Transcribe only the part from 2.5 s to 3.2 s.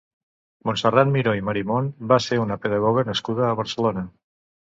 pedagoga